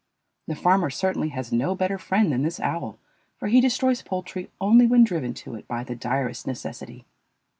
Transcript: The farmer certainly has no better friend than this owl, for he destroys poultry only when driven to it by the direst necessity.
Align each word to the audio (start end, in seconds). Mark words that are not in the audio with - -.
The 0.47 0.55
farmer 0.55 0.89
certainly 0.89 1.29
has 1.29 1.51
no 1.51 1.75
better 1.75 1.99
friend 1.99 2.31
than 2.31 2.41
this 2.41 2.59
owl, 2.59 2.97
for 3.37 3.49
he 3.49 3.61
destroys 3.61 4.01
poultry 4.01 4.49
only 4.59 4.87
when 4.87 5.03
driven 5.03 5.35
to 5.35 5.53
it 5.53 5.67
by 5.67 5.83
the 5.83 5.95
direst 5.95 6.47
necessity. 6.47 7.05